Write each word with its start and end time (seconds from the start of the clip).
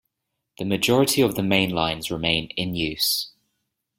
The 0.57 0.65
majority 0.65 1.21
of 1.21 1.35
the 1.35 1.43
mainlines 1.43 2.09
remain 2.09 2.47
in 2.57 2.73
use. 2.73 3.33